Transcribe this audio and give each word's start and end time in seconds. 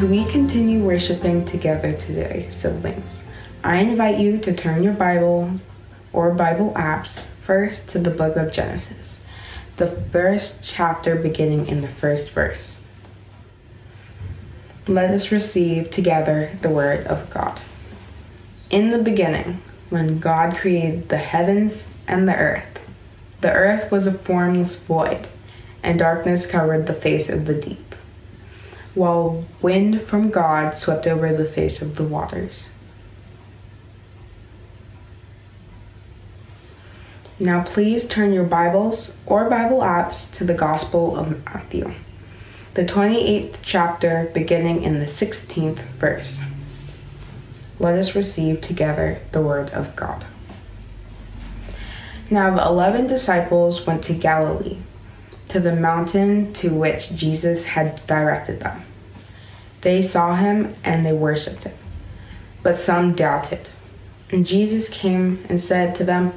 As 0.00 0.06
we 0.06 0.24
continue 0.24 0.82
worshiping 0.82 1.44
together 1.44 1.92
today, 1.92 2.48
siblings, 2.50 3.22
I 3.62 3.80
invite 3.80 4.18
you 4.18 4.38
to 4.38 4.54
turn 4.54 4.82
your 4.82 4.94
Bible 4.94 5.50
or 6.14 6.32
Bible 6.32 6.72
apps 6.72 7.20
first 7.42 7.86
to 7.88 7.98
the 7.98 8.08
book 8.08 8.34
of 8.36 8.50
Genesis, 8.50 9.20
the 9.76 9.86
first 9.86 10.64
chapter 10.64 11.16
beginning 11.16 11.66
in 11.66 11.82
the 11.82 11.88
first 11.88 12.30
verse. 12.30 12.80
Let 14.86 15.10
us 15.10 15.30
receive 15.30 15.90
together 15.90 16.56
the 16.62 16.70
word 16.70 17.06
of 17.06 17.28
God. 17.28 17.60
In 18.70 18.88
the 18.88 19.02
beginning, 19.02 19.60
when 19.90 20.18
God 20.18 20.56
created 20.56 21.10
the 21.10 21.18
heavens 21.18 21.84
and 22.08 22.26
the 22.26 22.36
earth, 22.36 22.82
the 23.42 23.52
earth 23.52 23.92
was 23.92 24.06
a 24.06 24.14
formless 24.14 24.76
void, 24.76 25.28
and 25.82 25.98
darkness 25.98 26.46
covered 26.46 26.86
the 26.86 26.94
face 26.94 27.28
of 27.28 27.44
the 27.44 27.60
deep, 27.60 27.89
while 28.94 29.44
wind 29.62 30.02
from 30.02 30.30
God 30.30 30.76
swept 30.76 31.06
over 31.06 31.32
the 31.32 31.44
face 31.44 31.80
of 31.80 31.96
the 31.96 32.04
waters. 32.04 32.70
Now, 37.38 37.62
please 37.62 38.06
turn 38.06 38.34
your 38.34 38.44
Bibles 38.44 39.14
or 39.24 39.48
Bible 39.48 39.78
apps 39.78 40.30
to 40.34 40.44
the 40.44 40.52
Gospel 40.52 41.16
of 41.16 41.42
Matthew, 41.46 41.94
the 42.74 42.84
28th 42.84 43.60
chapter, 43.62 44.30
beginning 44.34 44.82
in 44.82 44.98
the 44.98 45.06
16th 45.06 45.78
verse. 45.98 46.40
Let 47.78 47.98
us 47.98 48.14
receive 48.14 48.60
together 48.60 49.20
the 49.32 49.40
Word 49.40 49.70
of 49.70 49.96
God. 49.96 50.26
Now, 52.28 52.54
the 52.54 52.64
eleven 52.64 53.06
disciples 53.06 53.86
went 53.86 54.04
to 54.04 54.12
Galilee, 54.12 54.76
to 55.50 55.60
the 55.60 55.74
mountain 55.74 56.52
to 56.54 56.70
which 56.70 57.14
Jesus 57.14 57.64
had 57.64 58.04
directed 58.06 58.60
them. 58.60 58.82
They 59.82 60.02
saw 60.02 60.36
him 60.36 60.74
and 60.84 61.04
they 61.04 61.12
worshipped 61.12 61.64
him, 61.64 61.74
but 62.62 62.76
some 62.76 63.14
doubted. 63.14 63.68
And 64.30 64.46
Jesus 64.46 64.88
came 64.88 65.44
and 65.48 65.60
said 65.60 65.94
to 65.96 66.04
them, 66.04 66.32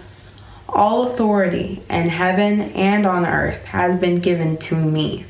all 0.73 1.07
authority 1.07 1.83
in 1.87 2.09
heaven 2.09 2.61
and 2.71 3.05
on 3.05 3.27
earth 3.27 3.63
has 3.65 3.95
been 3.95 4.19
given 4.19 4.57
to 4.57 4.75
me. 4.75 5.25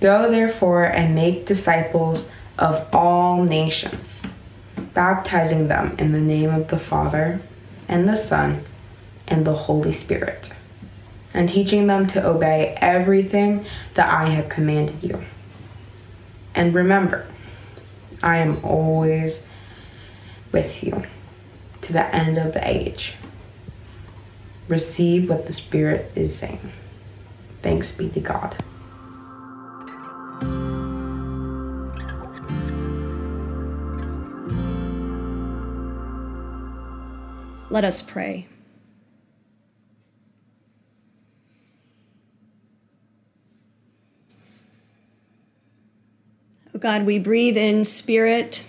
Go 0.00 0.30
therefore 0.30 0.84
and 0.84 1.14
make 1.14 1.44
disciples 1.44 2.30
of 2.58 2.88
all 2.94 3.44
nations, 3.44 4.20
baptizing 4.94 5.68
them 5.68 5.94
in 5.98 6.12
the 6.12 6.20
name 6.20 6.48
of 6.48 6.68
the 6.68 6.78
Father 6.78 7.40
and 7.88 8.08
the 8.08 8.16
Son 8.16 8.64
and 9.28 9.46
the 9.46 9.54
Holy 9.54 9.92
Spirit, 9.92 10.50
and 11.34 11.48
teaching 11.48 11.88
them 11.88 12.06
to 12.06 12.24
obey 12.24 12.76
everything 12.80 13.66
that 13.94 14.08
I 14.08 14.28
have 14.30 14.48
commanded 14.48 15.02
you. 15.02 15.22
And 16.54 16.72
remember, 16.72 17.26
I 18.22 18.38
am 18.38 18.64
always 18.64 19.44
with 20.52 20.82
you 20.84 21.04
to 21.82 21.92
the 21.92 22.14
end 22.14 22.38
of 22.38 22.54
the 22.54 22.66
age 22.66 23.14
receive 24.68 25.28
what 25.28 25.46
the 25.46 25.52
Spirit 25.52 26.10
is 26.14 26.36
saying. 26.36 26.72
Thanks 27.62 27.92
be 27.92 28.08
to 28.10 28.20
God. 28.20 28.56
Let 37.70 37.84
us 37.84 38.00
pray. 38.02 38.46
God, 46.78 47.06
we 47.06 47.18
breathe 47.18 47.56
in 47.56 47.84
Spirit, 47.84 48.68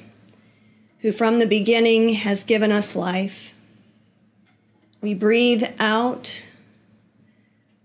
who 1.00 1.12
from 1.12 1.40
the 1.40 1.48
beginning 1.48 2.10
has 2.10 2.44
given 2.44 2.72
us 2.72 2.96
life. 2.96 3.60
We 5.02 5.14
breathe 5.14 5.64
out 5.80 6.50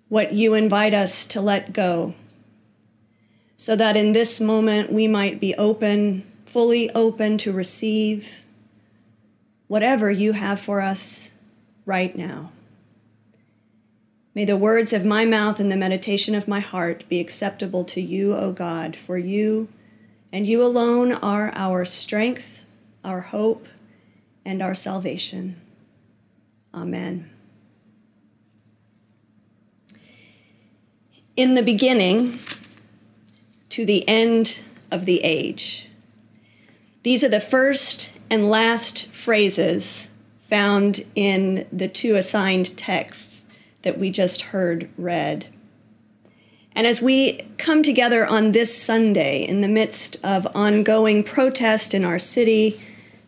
what 0.09 0.33
you 0.33 0.55
invite 0.55 0.93
us 0.93 1.25
to 1.27 1.41
let 1.41 1.73
go, 1.73 2.15
so 3.57 3.75
that 3.77 3.97
in 3.97 4.13
this 4.13 4.41
moment 4.41 4.93
we 4.93 5.09
might 5.09 5.41
be 5.41 5.55
open, 5.55 6.31
fully 6.45 6.91
open 6.91 7.39
to 7.39 7.53
receive 7.53 8.45
whatever 9.69 10.11
you 10.11 10.33
have 10.33 10.61
for 10.61 10.81
us 10.81 11.35
right 11.87 12.15
now. 12.17 12.53
May 14.35 14.45
the 14.45 14.57
words 14.57 14.93
of 14.93 15.05
my 15.05 15.25
mouth 15.25 15.61
and 15.61 15.73
the 15.73 15.77
meditation 15.77 16.35
of 16.35 16.49
my 16.49 16.61
heart 16.61 17.09
be 17.09 17.21
acceptable 17.21 17.85
to 17.85 18.01
you, 18.01 18.35
O 18.35 18.53
God, 18.53 18.97
for 18.97 19.17
you 19.17 19.69
and 20.33 20.47
you 20.47 20.63
alone 20.63 21.13
are 21.13 21.53
our 21.55 21.85
strength, 21.85 22.67
our 23.05 23.21
hope, 23.21 23.67
and 24.45 24.63
our 24.63 24.75
salvation. 24.75 25.57
Amen. 26.75 27.31
In 31.37 31.55
the 31.55 31.63
beginning, 31.63 32.39
to 33.71 33.87
the 33.87 34.07
end 34.09 34.59
of 34.91 35.05
the 35.07 35.21
age. 35.25 35.89
These 37.03 37.25
are 37.25 37.29
the 37.29 37.41
first 37.41 38.19
and 38.29 38.51
last 38.51 39.11
phrases 39.11 40.09
found 40.39 41.01
in 41.15 41.67
the 41.73 41.89
two 41.89 42.17
assigned 42.17 42.77
texts 42.77 43.45
that 43.83 43.97
we 43.97 44.11
just 44.11 44.43
heard 44.43 44.91
read. 44.99 45.47
And 46.81 46.87
as 46.87 47.03
we 47.03 47.43
come 47.59 47.83
together 47.83 48.25
on 48.25 48.53
this 48.53 48.75
Sunday 48.75 49.43
in 49.43 49.61
the 49.61 49.69
midst 49.69 50.17
of 50.25 50.49
ongoing 50.55 51.23
protest 51.23 51.93
in 51.93 52.07
our 52.07 52.19
city, 52.19 52.81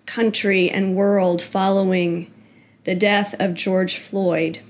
country, 0.06 0.70
and 0.70 0.96
world 0.96 1.42
following 1.42 2.32
the 2.84 2.94
death 2.94 3.34
of 3.38 3.52
George 3.52 3.98
Floyd, 3.98 4.60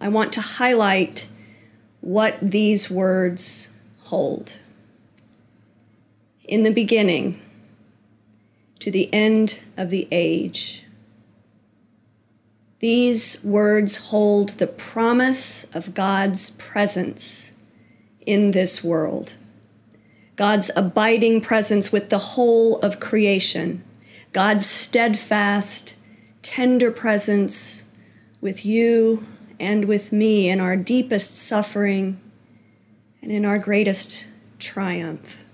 I 0.00 0.10
want 0.10 0.32
to 0.34 0.40
highlight 0.40 1.26
what 2.00 2.38
these 2.40 2.88
words 2.88 3.72
hold. 4.02 4.58
In 6.44 6.62
the 6.62 6.70
beginning, 6.70 7.42
to 8.78 8.92
the 8.92 9.12
end 9.12 9.58
of 9.76 9.90
the 9.90 10.06
age. 10.12 10.84
These 12.78 13.42
words 13.42 14.10
hold 14.10 14.50
the 14.50 14.68
promise 14.68 15.64
of 15.74 15.94
God's 15.94 16.50
presence 16.50 17.56
in 18.28 18.50
this 18.50 18.84
world, 18.84 19.38
God's 20.36 20.70
abiding 20.76 21.40
presence 21.40 21.90
with 21.90 22.10
the 22.10 22.18
whole 22.18 22.78
of 22.80 23.00
creation, 23.00 23.82
God's 24.34 24.66
steadfast 24.66 25.96
tender 26.42 26.90
presence 26.90 27.86
with 28.42 28.66
you 28.66 29.26
and 29.58 29.86
with 29.86 30.12
me 30.12 30.50
in 30.50 30.60
our 30.60 30.76
deepest 30.76 31.36
suffering 31.36 32.20
and 33.22 33.32
in 33.32 33.46
our 33.46 33.58
greatest 33.58 34.28
triumph. 34.58 35.46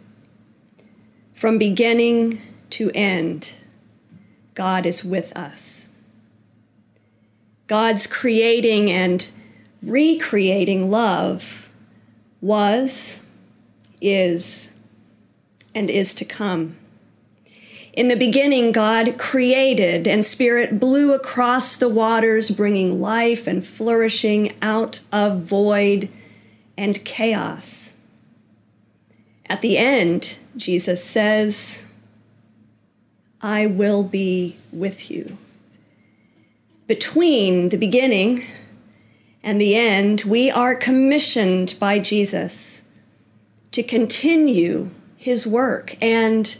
From 1.32 1.58
beginning 1.58 2.40
to 2.70 2.90
end, 2.92 3.56
God 4.54 4.84
is 4.84 5.04
with 5.04 5.34
us. 5.36 5.88
God's 7.68 8.08
creating 8.08 8.90
and 8.90 9.30
recreating 9.80 10.90
love 10.90 11.63
was, 12.44 13.22
is, 14.02 14.74
and 15.74 15.88
is 15.88 16.12
to 16.12 16.26
come. 16.26 16.76
In 17.94 18.08
the 18.08 18.16
beginning, 18.16 18.70
God 18.70 19.18
created, 19.18 20.06
and 20.06 20.22
Spirit 20.22 20.78
blew 20.78 21.14
across 21.14 21.74
the 21.74 21.88
waters, 21.88 22.50
bringing 22.50 23.00
life 23.00 23.46
and 23.46 23.64
flourishing 23.64 24.52
out 24.60 25.00
of 25.10 25.42
void 25.42 26.10
and 26.76 27.02
chaos. 27.02 27.96
At 29.46 29.62
the 29.62 29.78
end, 29.78 30.38
Jesus 30.54 31.02
says, 31.02 31.86
I 33.40 33.64
will 33.64 34.02
be 34.02 34.56
with 34.70 35.10
you. 35.10 35.38
Between 36.86 37.70
the 37.70 37.78
beginning 37.78 38.42
and 39.44 39.60
the 39.60 39.76
end, 39.76 40.24
we 40.26 40.50
are 40.50 40.74
commissioned 40.74 41.76
by 41.78 42.00
Jesus 42.00 42.82
to 43.70 43.82
continue 43.82 44.90
his 45.16 45.46
work 45.46 45.96
and 46.02 46.56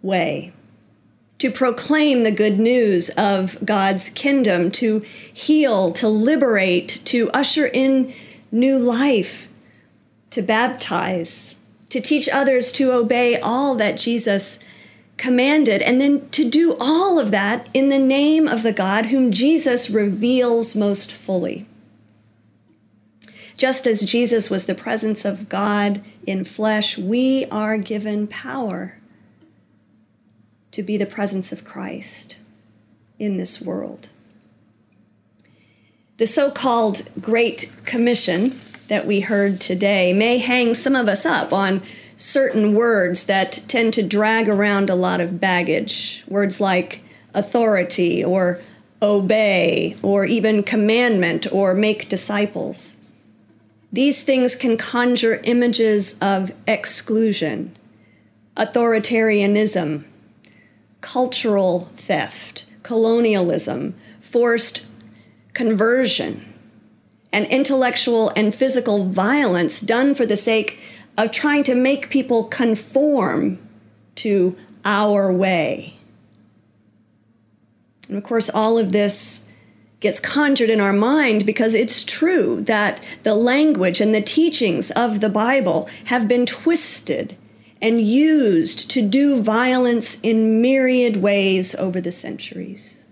way 0.00 0.52
to 1.42 1.50
proclaim 1.50 2.22
the 2.22 2.30
good 2.30 2.56
news 2.56 3.10
of 3.18 3.58
God's 3.64 4.10
kingdom, 4.10 4.70
to 4.70 5.00
heal, 5.00 5.90
to 5.90 6.06
liberate, 6.06 7.00
to 7.06 7.28
usher 7.30 7.66
in 7.66 8.14
new 8.52 8.78
life, 8.78 9.48
to 10.30 10.40
baptize, 10.40 11.56
to 11.88 12.00
teach 12.00 12.28
others 12.32 12.70
to 12.70 12.92
obey 12.92 13.40
all 13.40 13.74
that 13.74 13.98
Jesus 13.98 14.60
commanded, 15.16 15.82
and 15.82 16.00
then 16.00 16.28
to 16.28 16.48
do 16.48 16.76
all 16.78 17.18
of 17.18 17.32
that 17.32 17.68
in 17.74 17.88
the 17.88 17.98
name 17.98 18.46
of 18.46 18.62
the 18.62 18.72
God 18.72 19.06
whom 19.06 19.32
Jesus 19.32 19.90
reveals 19.90 20.76
most 20.76 21.10
fully. 21.10 21.66
Just 23.62 23.86
as 23.86 24.00
Jesus 24.00 24.50
was 24.50 24.66
the 24.66 24.74
presence 24.74 25.24
of 25.24 25.48
God 25.48 26.02
in 26.26 26.42
flesh, 26.42 26.98
we 26.98 27.46
are 27.48 27.78
given 27.78 28.26
power 28.26 28.98
to 30.72 30.82
be 30.82 30.96
the 30.96 31.06
presence 31.06 31.52
of 31.52 31.62
Christ 31.62 32.38
in 33.20 33.36
this 33.36 33.62
world. 33.62 34.08
The 36.16 36.26
so 36.26 36.50
called 36.50 37.08
Great 37.20 37.72
Commission 37.84 38.60
that 38.88 39.06
we 39.06 39.20
heard 39.20 39.60
today 39.60 40.12
may 40.12 40.38
hang 40.38 40.74
some 40.74 40.96
of 40.96 41.06
us 41.06 41.24
up 41.24 41.52
on 41.52 41.82
certain 42.16 42.74
words 42.74 43.26
that 43.26 43.62
tend 43.68 43.94
to 43.94 44.02
drag 44.02 44.48
around 44.48 44.90
a 44.90 44.96
lot 44.96 45.20
of 45.20 45.38
baggage. 45.38 46.24
Words 46.26 46.60
like 46.60 47.04
authority 47.32 48.24
or 48.24 48.58
obey 49.00 49.94
or 50.02 50.24
even 50.24 50.64
commandment 50.64 51.46
or 51.52 51.74
make 51.74 52.08
disciples. 52.08 52.96
These 53.92 54.22
things 54.22 54.56
can 54.56 54.78
conjure 54.78 55.40
images 55.44 56.18
of 56.20 56.52
exclusion, 56.66 57.72
authoritarianism, 58.56 60.04
cultural 61.02 61.80
theft, 61.96 62.64
colonialism, 62.82 63.94
forced 64.18 64.86
conversion, 65.52 66.54
and 67.32 67.46
intellectual 67.46 68.32
and 68.34 68.54
physical 68.54 69.04
violence 69.04 69.80
done 69.80 70.14
for 70.14 70.24
the 70.24 70.36
sake 70.36 70.80
of 71.18 71.30
trying 71.30 71.62
to 71.64 71.74
make 71.74 72.08
people 72.08 72.44
conform 72.44 73.58
to 74.14 74.56
our 74.84 75.30
way. 75.30 75.98
And 78.08 78.16
of 78.16 78.24
course, 78.24 78.48
all 78.48 78.78
of 78.78 78.92
this 78.92 79.50
gets 80.02 80.20
conjured 80.20 80.68
in 80.68 80.80
our 80.80 80.92
mind 80.92 81.46
because 81.46 81.74
it's 81.74 82.04
true 82.04 82.60
that 82.62 83.18
the 83.22 83.34
language 83.34 84.00
and 84.00 84.14
the 84.14 84.20
teachings 84.20 84.90
of 84.90 85.20
the 85.20 85.28
Bible 85.28 85.88
have 86.06 86.28
been 86.28 86.44
twisted 86.44 87.36
and 87.80 88.00
used 88.00 88.90
to 88.90 89.02
do 89.02 89.42
violence 89.42 90.20
in 90.20 90.60
myriad 90.60 91.16
ways 91.16 91.74
over 91.76 92.00
the 92.00 92.12
centuries. 92.12 93.04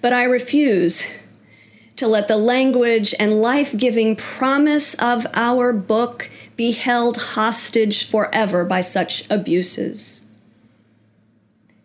But 0.00 0.12
I 0.12 0.24
refuse 0.24 1.12
to 1.96 2.06
let 2.06 2.28
the 2.28 2.36
language 2.36 3.14
and 3.18 3.40
life 3.40 3.76
giving 3.76 4.14
promise 4.14 4.94
of 4.94 5.26
our 5.34 5.72
book 5.72 6.30
be 6.56 6.72
held 6.72 7.16
hostage 7.16 8.08
forever 8.08 8.64
by 8.64 8.80
such 8.80 9.28
abuses. 9.30 10.27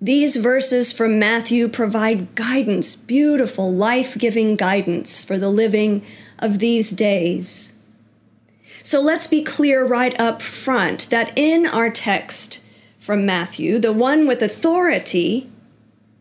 These 0.03 0.35
verses 0.35 0.91
from 0.91 1.17
Matthew 1.17 1.69
provide 1.69 2.35
guidance, 2.35 2.94
beautiful, 2.94 3.71
life 3.71 4.17
giving 4.17 4.55
guidance 4.55 5.23
for 5.23 5.38
the 5.38 5.47
living 5.47 6.05
of 6.39 6.59
these 6.59 6.91
days. 6.91 7.77
So 8.83 9.00
let's 9.00 9.27
be 9.27 9.41
clear 9.41 9.88
right 9.88 10.13
up 10.19 10.41
front 10.41 11.09
that 11.09 11.31
in 11.38 11.65
our 11.65 11.89
text 11.89 12.61
from 12.97 13.25
Matthew, 13.25 13.79
the 13.79 13.94
one 13.94 14.27
with 14.27 14.41
authority 14.41 15.50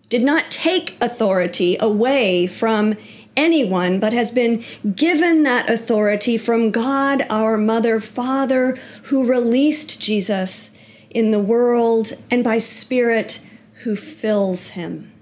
did 0.08 0.23
not 0.23 0.49
take 0.49 0.96
authority 1.00 1.76
away 1.81 2.46
from 2.46 2.94
anyone, 3.37 3.99
but 3.99 4.12
has 4.12 4.31
been 4.31 4.62
given 4.94 5.43
that 5.43 5.69
authority 5.69 6.38
from 6.38 6.70
God, 6.70 7.23
our 7.28 7.58
Mother, 7.58 7.99
Father, 7.99 8.76
who 9.06 9.28
released 9.28 10.00
Jesus 10.00 10.70
in 11.11 11.32
the 11.32 11.40
world 11.40 12.12
and 12.31 12.44
by 12.44 12.58
Spirit 12.58 13.44
who 13.82 13.96
fills 13.96 14.70
him. 14.70 15.12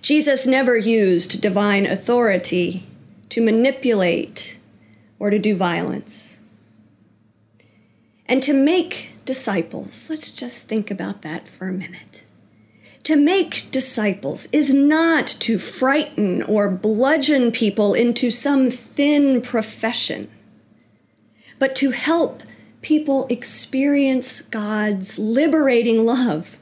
Jesus 0.00 0.46
never 0.46 0.76
used 0.76 1.40
divine 1.40 1.86
authority 1.86 2.86
to 3.28 3.44
manipulate 3.44 4.58
or 5.18 5.30
to 5.30 5.38
do 5.38 5.54
violence. 5.54 6.40
And 8.26 8.42
to 8.42 8.52
make 8.52 9.14
disciples, 9.24 10.08
let's 10.10 10.32
just 10.32 10.66
think 10.66 10.90
about 10.90 11.22
that 11.22 11.46
for 11.46 11.66
a 11.66 11.72
minute. 11.72 12.24
To 13.04 13.16
make 13.16 13.70
disciples 13.70 14.46
is 14.52 14.72
not 14.72 15.26
to 15.26 15.58
frighten 15.58 16.42
or 16.42 16.70
bludgeon 16.70 17.50
people 17.50 17.94
into 17.94 18.30
some 18.30 18.70
thin 18.70 19.40
profession, 19.40 20.30
but 21.58 21.76
to 21.76 21.90
help 21.90 22.42
people 22.80 23.26
experience 23.28 24.40
God's 24.40 25.18
liberating 25.18 26.04
love 26.04 26.58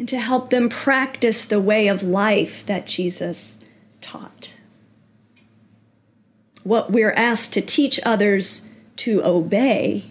and 0.00 0.08
to 0.08 0.18
help 0.18 0.48
them 0.48 0.70
practice 0.70 1.44
the 1.44 1.60
way 1.60 1.86
of 1.86 2.02
life 2.02 2.64
that 2.64 2.86
Jesus 2.86 3.58
taught. 4.00 4.54
What 6.64 6.90
we're 6.90 7.12
asked 7.12 7.52
to 7.52 7.60
teach 7.60 8.00
others 8.02 8.66
to 8.96 9.22
obey 9.22 10.04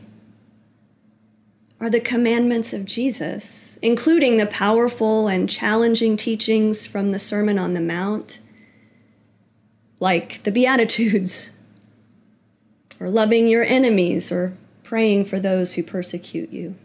are 1.79 1.89
the 1.89 1.99
commandments 1.99 2.71
of 2.71 2.85
Jesus, 2.85 3.79
including 3.81 4.37
the 4.37 4.45
powerful 4.45 5.27
and 5.27 5.49
challenging 5.49 6.15
teachings 6.15 6.85
from 6.85 7.11
the 7.11 7.17
Sermon 7.17 7.57
on 7.57 7.73
the 7.73 7.81
Mount, 7.81 8.41
like 9.99 10.43
the 10.43 10.51
Beatitudes, 10.51 11.53
or 12.99 13.09
loving 13.09 13.47
your 13.47 13.63
enemies, 13.63 14.31
or 14.31 14.55
praying 14.83 15.25
for 15.25 15.39
those 15.39 15.73
who 15.73 15.81
persecute 15.81 16.51
you. 16.51 16.75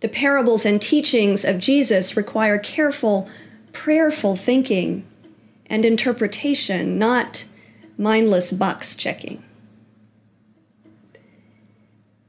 The 0.00 0.08
parables 0.08 0.66
and 0.66 0.80
teachings 0.80 1.44
of 1.44 1.58
Jesus 1.58 2.16
require 2.16 2.58
careful, 2.58 3.28
prayerful 3.72 4.36
thinking 4.36 5.06
and 5.66 5.84
interpretation, 5.84 6.98
not 6.98 7.46
mindless 7.98 8.52
box 8.52 8.94
checking. 8.94 9.42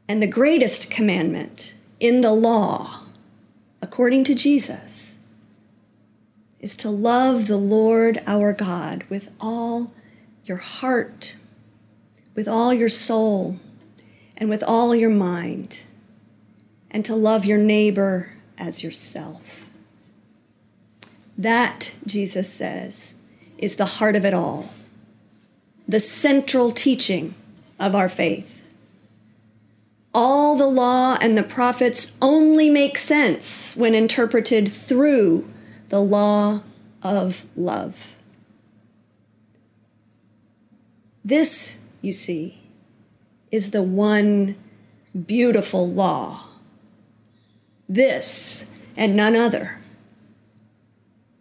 And 0.08 0.24
the 0.24 0.28
greatest 0.28 0.90
commandment 0.90 1.74
in 2.00 2.22
the 2.22 2.32
law, 2.32 3.06
according 3.82 4.24
to 4.26 4.36
Jesus, 4.36 5.18
is 6.60 6.76
to 6.78 6.90
love 6.90 7.48
the 7.48 7.58
Lord 7.58 8.20
our 8.26 8.54
God 8.54 9.04
with 9.10 9.36
all 9.42 9.94
your 10.46 10.58
heart, 10.58 11.36
with 12.34 12.48
all 12.48 12.74
your 12.74 12.90
soul, 12.90 13.60
and 14.38 14.50
with 14.50 14.64
all 14.64 14.96
your 14.96 15.10
mind, 15.10 15.84
and 16.98 17.06
to 17.06 17.14
love 17.14 17.46
your 17.46 17.60
neighbor 17.60 18.32
as 18.58 18.84
yourself. 18.84 19.70
That, 21.38 21.94
Jesus 22.08 22.52
says, 22.52 23.14
is 23.60 23.76
the 23.76 23.86
heart 23.86 24.16
of 24.16 24.26
it 24.26 24.34
all, 24.34 24.72
the 25.88 26.00
central 26.00 26.72
teaching 26.72 27.36
of 27.80 27.94
our 27.94 28.10
faith 28.10 28.66
all 30.12 30.56
the 30.56 30.68
law 30.68 31.16
and 31.22 31.38
the 31.38 31.44
prophets 31.44 32.18
only 32.24 32.72
make 32.72 32.98
sense 32.98 33.76
when 33.76 33.94
interpreted 33.94 34.68
through 34.68 35.48
the 35.90 36.00
law 36.00 36.64
of 37.04 37.46
love. 37.56 38.16
This, 41.24 41.82
you 42.02 42.14
see, 42.14 42.64
is 43.52 43.70
the 43.70 43.84
one 43.84 44.56
beautiful 45.28 45.88
law. 45.88 46.47
This 47.90 48.70
and 48.96 49.16
none 49.16 49.36
other. 49.36 49.80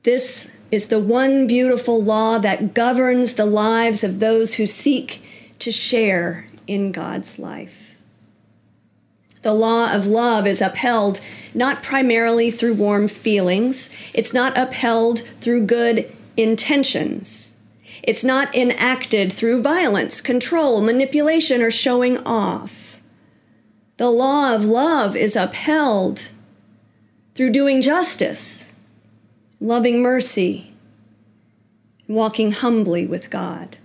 This 0.03 0.57
is 0.71 0.89
the 0.89 1.01
one 1.01 1.47
beautiful 1.47 2.03
law 2.03 2.39
that 2.39 2.75
governs 2.75 3.35
the 3.35 3.47
lives 3.47 4.05
of 4.05 4.21
those 4.21 4.55
who 4.55 4.67
seek 4.67 5.25
to 5.59 5.71
share 5.71 6.49
in 6.67 6.93
God's 6.93 7.39
life. 7.39 7.97
The 9.43 9.55
law 9.55 9.95
of 9.95 10.07
love 10.07 10.47
is 10.47 10.61
upheld 10.61 11.21
not 11.55 11.83
primarily 11.83 12.51
through 12.51 12.75
warm 12.75 13.09
feelings, 13.09 13.91
it's 14.15 14.35
not 14.35 14.57
upheld 14.59 15.21
through 15.21 15.67
good 15.67 16.13
intentions. 16.37 17.57
It's 18.03 18.25
not 18.25 18.55
enacted 18.55 19.33
through 19.33 19.63
violence, 19.63 20.21
control, 20.21 20.81
manipulation, 20.81 21.63
or 21.63 21.71
showing 21.71 22.19
off. 22.27 23.01
The 23.97 24.11
law 24.11 24.55
of 24.55 24.65
love 24.65 25.17
is 25.17 25.35
upheld 25.35 26.33
through 27.37 27.51
doing 27.51 27.83
justice, 27.83 28.75
loving 29.61 30.01
mercy, 30.01 30.75
walking 32.09 32.51
humbly 32.51 33.07
with 33.07 33.31
God. 33.31 33.77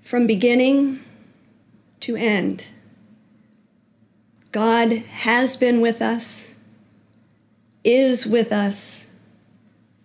From 0.00 0.26
beginning 0.26 1.00
to 2.00 2.14
end. 2.14 2.70
God 4.52 4.92
has 4.92 5.56
been 5.56 5.80
with 5.80 6.00
us, 6.00 6.54
is 7.82 8.24
with 8.24 8.52
us, 8.52 9.07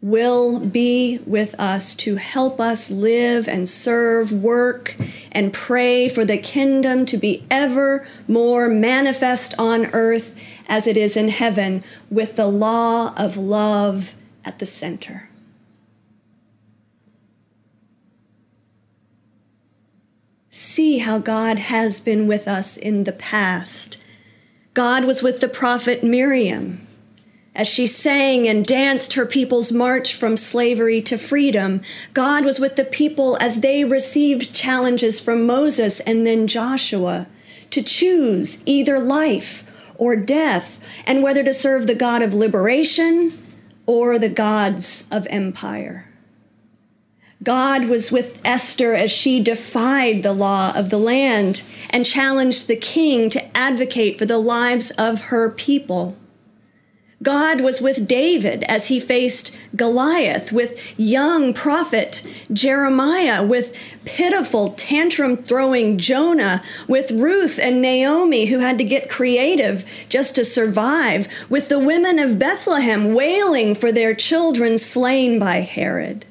will 0.03 0.59
be 0.59 1.17
with 1.25 1.57
us 1.57 1.95
to 1.95 2.17
help 2.17 2.59
us 2.59 2.91
live 2.91 3.47
and 3.47 3.69
serve, 3.69 4.33
work, 4.33 4.97
and 5.31 5.53
pray 5.53 6.09
for 6.09 6.25
the 6.25 6.37
kingdom 6.37 7.05
to 7.05 7.17
be 7.17 7.41
ever 7.49 8.05
more 8.27 8.67
manifest 8.67 9.55
on 9.57 9.85
earth 9.93 10.37
as 10.67 10.87
it 10.87 10.97
is 10.97 11.15
in 11.15 11.29
heaven, 11.29 11.81
with 12.11 12.35
the 12.35 12.47
law 12.47 13.13
of 13.15 13.37
love 13.37 14.13
at 14.43 14.59
the 14.59 14.65
center. 14.65 15.29
see 20.53 20.99
how 20.99 21.17
God 21.17 21.57
has 21.57 21.99
been 21.99 22.27
with 22.27 22.47
us 22.47 22.77
in 22.77 23.05
the 23.05 23.11
past. 23.11 23.97
God 24.75 25.03
was 25.03 25.23
with 25.23 25.41
the 25.41 25.47
prophet 25.47 26.03
Miriam 26.03 26.82
as 27.55 27.67
she 27.67 27.85
sang 27.85 28.47
and 28.47 28.65
danced 28.65 29.13
her 29.13 29.25
people's 29.25 29.71
march 29.71 30.15
from 30.15 30.35
slavery 30.35 31.01
to 31.01 31.17
freedom. 31.17 31.81
God 32.13 32.45
was 32.45 32.59
with 32.59 32.75
the 32.75 32.85
people 32.85 33.37
as 33.39 33.61
they 33.61 33.83
received 33.83 34.53
challenges 34.53 35.19
from 35.19 35.45
Moses 35.45 35.99
and 35.99 36.25
then 36.25 36.47
Joshua 36.47 37.27
to 37.69 37.83
choose 37.83 38.63
either 38.65 38.99
life 38.99 39.93
or 39.97 40.15
death 40.15 41.03
and 41.05 41.21
whether 41.21 41.43
to 41.43 41.53
serve 41.53 41.87
the 41.87 41.95
God 41.95 42.21
of 42.21 42.33
liberation 42.33 43.31
or 43.85 44.17
the 44.17 44.29
gods 44.29 45.07
of 45.11 45.27
empire. 45.29 46.09
God 47.43 47.85
was 47.85 48.11
with 48.11 48.41
Esther 48.45 48.93
as 48.93 49.11
she 49.11 49.41
defied 49.41 50.23
the 50.23 50.33
law 50.33 50.71
of 50.75 50.89
the 50.89 50.97
land 50.97 51.61
and 51.89 52.05
challenged 52.05 52.67
the 52.67 52.75
king 52.75 53.29
to 53.31 53.57
advocate 53.57 54.17
for 54.17 54.25
the 54.25 54.37
lives 54.37 54.91
of 54.91 55.23
her 55.23 55.49
people. 55.49 56.17
God 57.23 57.61
was 57.61 57.81
with 57.81 58.07
David 58.07 58.63
as 58.67 58.89
he 58.89 58.99
faced 58.99 59.55
Goliath, 59.75 60.51
with 60.51 60.99
young 60.99 61.53
prophet 61.53 62.21
Jeremiah, 62.51 63.43
with 63.43 63.97
pitiful 64.05 64.71
tantrum 64.71 65.37
throwing 65.37 65.97
Jonah, 65.97 66.61
with 66.87 67.11
Ruth 67.11 67.59
and 67.61 67.81
Naomi 67.81 68.47
who 68.47 68.59
had 68.59 68.77
to 68.77 68.83
get 68.83 69.09
creative 69.09 70.05
just 70.09 70.35
to 70.35 70.43
survive, 70.43 71.27
with 71.49 71.69
the 71.69 71.79
women 71.79 72.19
of 72.19 72.37
Bethlehem 72.37 73.13
wailing 73.13 73.73
for 73.73 73.91
their 73.91 74.13
children 74.13 74.77
slain 74.77 75.39
by 75.39 75.61
Herod. 75.61 76.25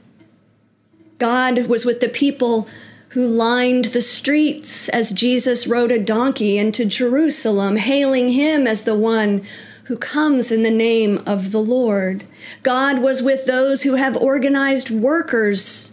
God 1.18 1.66
was 1.68 1.84
with 1.87 2.00
the 2.00 2.08
people 2.08 2.68
who 3.11 3.26
lined 3.28 3.87
the 3.87 4.00
streets 4.00 4.88
as 4.88 5.11
Jesus 5.11 5.66
rode 5.66 5.92
a 5.92 6.02
donkey 6.02 6.58
into 6.58 6.84
Jerusalem, 6.84 7.76
hailing 7.76 8.30
him 8.30 8.66
as 8.66 8.84
the 8.84 8.94
one 8.94 9.42
who 9.84 9.96
comes 9.96 10.52
in 10.52 10.62
the 10.62 10.70
name 10.70 11.18
of 11.26 11.52
the 11.52 11.60
Lord. 11.60 12.24
God 12.62 13.00
was 13.00 13.22
with 13.22 13.46
those 13.46 13.82
who 13.82 13.94
have 13.94 14.16
organized 14.16 14.90
workers 14.90 15.92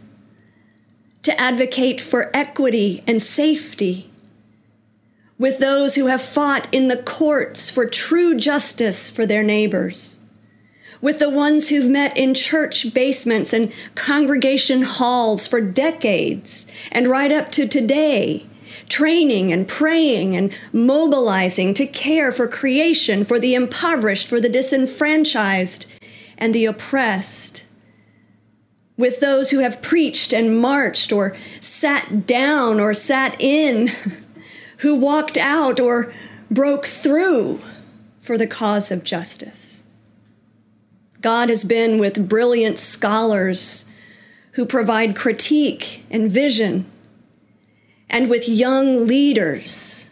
to 1.23 1.39
advocate 1.39 1.99
for 1.99 2.31
equity 2.33 3.01
and 3.07 3.21
safety, 3.21 4.09
with 5.37 5.59
those 5.59 5.95
who 5.95 6.07
have 6.07 6.21
fought 6.21 6.67
in 6.73 6.87
the 6.87 7.01
courts 7.01 7.69
for 7.69 7.85
true 7.85 8.37
justice 8.37 9.09
for 9.09 9.25
their 9.25 9.43
neighbors. 9.43 10.19
With 11.01 11.19
the 11.19 11.29
ones 11.29 11.69
who've 11.69 11.89
met 11.89 12.17
in 12.17 12.33
church 12.33 12.93
basements 12.93 13.53
and 13.53 13.71
congregation 13.95 14.81
halls 14.81 15.47
for 15.47 15.61
decades 15.61 16.67
and 16.91 17.07
right 17.07 17.31
up 17.31 17.51
to 17.51 17.67
today, 17.67 18.45
training 18.87 19.51
and 19.51 19.67
praying 19.67 20.35
and 20.35 20.55
mobilizing 20.71 21.73
to 21.75 21.85
care 21.85 22.31
for 22.31 22.47
creation, 22.47 23.23
for 23.23 23.39
the 23.39 23.55
impoverished, 23.55 24.27
for 24.27 24.39
the 24.39 24.49
disenfranchised 24.49 25.85
and 26.37 26.53
the 26.53 26.65
oppressed. 26.65 27.65
With 28.97 29.19
those 29.19 29.51
who 29.51 29.59
have 29.59 29.81
preached 29.81 30.33
and 30.33 30.59
marched 30.59 31.11
or 31.11 31.35
sat 31.61 32.25
down 32.25 32.79
or 32.79 32.93
sat 32.93 33.35
in, 33.39 33.89
who 34.79 34.95
walked 34.95 35.37
out 35.37 35.79
or 35.79 36.13
broke 36.49 36.85
through 36.85 37.59
for 38.19 38.37
the 38.37 38.47
cause 38.47 38.91
of 38.91 39.03
justice. 39.03 39.85
God 41.21 41.49
has 41.49 41.63
been 41.63 41.99
with 41.99 42.29
brilliant 42.29 42.77
scholars 42.77 43.85
who 44.53 44.65
provide 44.65 45.15
critique 45.15 46.05
and 46.09 46.31
vision, 46.31 46.89
and 48.09 48.29
with 48.29 48.49
young 48.49 49.05
leaders 49.07 50.11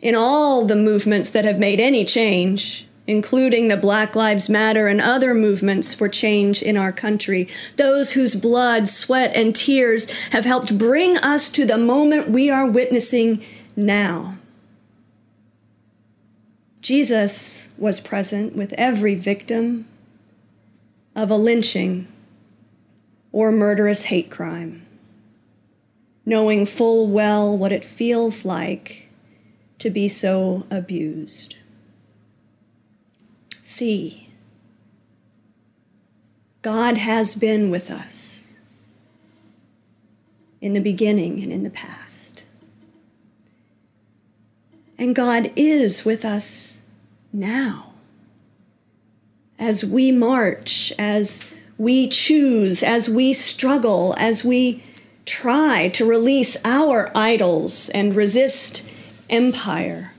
in 0.00 0.14
all 0.14 0.66
the 0.66 0.76
movements 0.76 1.30
that 1.30 1.44
have 1.44 1.58
made 1.58 1.80
any 1.80 2.04
change, 2.04 2.86
including 3.06 3.68
the 3.68 3.76
Black 3.76 4.14
Lives 4.14 4.48
Matter 4.48 4.86
and 4.86 5.00
other 5.00 5.34
movements 5.34 5.94
for 5.94 6.08
change 6.08 6.62
in 6.62 6.76
our 6.76 6.92
country, 6.92 7.48
those 7.76 8.12
whose 8.12 8.34
blood, 8.34 8.88
sweat, 8.88 9.34
and 9.34 9.54
tears 9.54 10.10
have 10.28 10.44
helped 10.44 10.78
bring 10.78 11.16
us 11.18 11.50
to 11.50 11.64
the 11.64 11.78
moment 11.78 12.28
we 12.28 12.50
are 12.50 12.66
witnessing 12.66 13.42
now. 13.76 14.38
Jesus 16.80 17.70
was 17.78 17.98
present 17.98 18.54
with 18.54 18.74
every 18.74 19.14
victim 19.14 19.86
of 21.16 21.30
a 21.30 21.36
lynching 21.36 22.06
or 23.32 23.50
murderous 23.50 24.04
hate 24.04 24.30
crime, 24.30 24.83
knowing 26.26 26.66
full 26.66 27.06
well 27.06 27.56
what 27.56 27.72
it 27.72 27.84
feels 27.84 28.44
like 28.44 29.08
to 29.78 29.90
be 29.90 30.08
so 30.08 30.66
abused. 30.70 31.56
See, 33.60 34.28
God 36.62 36.96
has 36.96 37.34
been 37.34 37.70
with 37.70 37.90
us 37.90 38.60
in 40.60 40.72
the 40.72 40.80
beginning 40.80 41.42
and 41.42 41.52
in 41.52 41.62
the 41.62 41.70
past. 41.70 42.44
And 44.98 45.14
God 45.14 45.52
is 45.56 46.04
with 46.04 46.24
us 46.24 46.82
now 47.32 47.92
as 49.58 49.84
we 49.84 50.10
march, 50.12 50.92
as 50.98 51.52
we 51.76 52.08
choose, 52.08 52.82
as 52.82 53.08
we 53.08 53.32
struggle, 53.32 54.14
as 54.16 54.44
we 54.44 54.82
try 55.24 55.88
to 55.88 56.04
release 56.04 56.56
our 56.64 57.10
idols 57.14 57.88
and 57.90 58.14
resist 58.14 58.90
empire. 59.30 60.12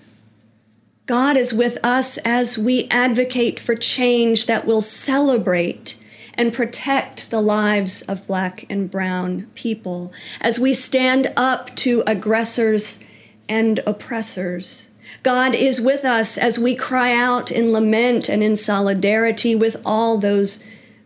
God 1.06 1.38
is 1.38 1.54
with 1.54 1.78
us 1.84 2.18
as 2.26 2.58
we 2.58 2.88
advocate 2.90 3.60
for 3.60 3.76
change 3.76 4.48
that 4.48 4.66
will 4.66 4.82
celebrate 4.82 5.98
and 6.34 6.54
protect 6.54 7.30
the 7.30 7.42
lives 7.42 8.02
of 8.04 8.28
Black 8.28 8.66
and 8.70 8.90
Brown 8.90 9.48
people, 9.56 10.12
as 10.42 10.60
we 10.60 10.74
stand 10.74 11.32
up 11.38 11.76
to 11.78 12.04
aggressors 12.08 13.04
and 13.48 13.80
oppressors 13.86 14.90
God 15.24 15.54
is 15.54 15.80
with 15.80 16.04
us 16.04 16.38
as 16.38 16.58
we 16.58 16.76
cry 16.76 17.14
out 17.14 17.52
in 17.52 17.72
lament 17.72 18.28
and 18.30 18.42
in 18.42 18.56
solidarity 18.56 19.56
with 19.56 19.82
all 19.86 20.18
those 20.18 20.64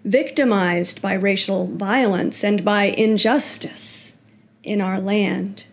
victimized 0.09 1.03
by 1.03 1.13
racial 1.13 1.67
violence 1.67 2.43
and 2.43 2.65
by 2.65 2.85
injustice 2.97 4.15
in 4.63 4.81
our 4.81 4.99
land. 4.99 5.65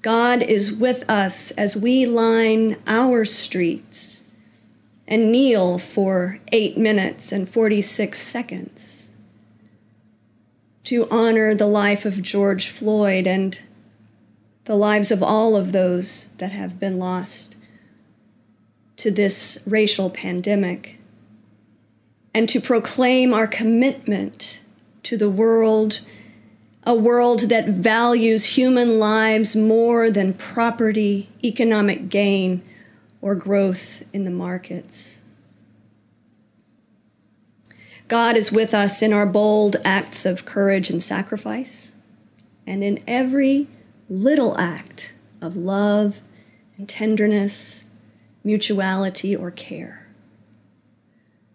God 0.00 0.44
is 0.44 0.72
with 0.72 1.04
us 1.10 1.50
as 1.52 1.76
we 1.76 2.06
line 2.06 2.76
our 2.86 3.24
streets 3.24 4.22
and 5.08 5.32
kneel 5.32 5.80
for 5.80 6.38
eight 6.52 6.78
minutes 6.78 7.32
and 7.32 7.48
46 7.48 8.16
seconds 8.16 9.10
to 10.84 11.08
honor 11.10 11.52
the 11.52 11.66
life 11.66 12.04
of 12.04 12.22
George 12.22 12.68
Floyd 12.68 13.26
and 13.26 13.58
the 14.66 14.76
lives 14.76 15.10
of 15.10 15.20
all 15.20 15.56
of 15.56 15.72
those 15.72 16.28
that 16.38 16.52
have 16.52 16.78
been 16.78 16.96
lost 16.96 17.56
to 18.98 19.10
this 19.10 19.64
racial 19.66 20.10
pandemic, 20.10 20.99
and 22.34 22.48
to 22.48 22.60
proclaim 22.60 23.34
our 23.34 23.46
commitment 23.46 24.62
to 25.02 25.16
the 25.16 25.30
world, 25.30 26.00
a 26.84 26.94
world 26.94 27.48
that 27.48 27.68
values 27.68 28.56
human 28.56 28.98
lives 28.98 29.56
more 29.56 30.10
than 30.10 30.32
property, 30.32 31.28
economic 31.42 32.08
gain, 32.08 32.62
or 33.20 33.34
growth 33.34 34.02
in 34.14 34.24
the 34.24 34.30
markets. 34.30 35.22
God 38.08 38.36
is 38.36 38.50
with 38.50 38.74
us 38.74 39.02
in 39.02 39.12
our 39.12 39.26
bold 39.26 39.76
acts 39.84 40.26
of 40.26 40.44
courage 40.44 40.90
and 40.90 41.02
sacrifice, 41.02 41.94
and 42.66 42.82
in 42.82 42.98
every 43.06 43.68
little 44.08 44.58
act 44.58 45.14
of 45.40 45.54
love 45.54 46.20
and 46.76 46.88
tenderness, 46.88 47.84
mutuality, 48.42 49.36
or 49.36 49.50
care. 49.50 49.99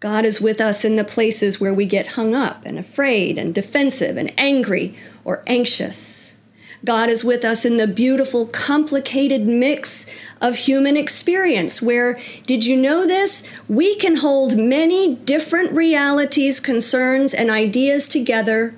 God 0.06 0.24
is 0.24 0.40
with 0.40 0.60
us 0.60 0.84
in 0.84 0.94
the 0.94 1.02
places 1.02 1.60
where 1.60 1.74
we 1.74 1.84
get 1.84 2.12
hung 2.12 2.32
up 2.32 2.64
and 2.64 2.78
afraid 2.78 3.38
and 3.38 3.52
defensive 3.52 4.16
and 4.16 4.32
angry 4.38 4.94
or 5.24 5.42
anxious. 5.48 6.36
God 6.84 7.08
is 7.08 7.24
with 7.24 7.44
us 7.44 7.64
in 7.64 7.76
the 7.76 7.88
beautiful, 7.88 8.46
complicated 8.46 9.44
mix 9.48 10.06
of 10.40 10.58
human 10.58 10.96
experience 10.96 11.82
where, 11.82 12.20
did 12.46 12.64
you 12.64 12.76
know 12.76 13.04
this? 13.04 13.60
We 13.68 13.96
can 13.96 14.18
hold 14.18 14.56
many 14.56 15.16
different 15.16 15.72
realities, 15.72 16.60
concerns, 16.60 17.34
and 17.34 17.50
ideas 17.50 18.06
together 18.06 18.76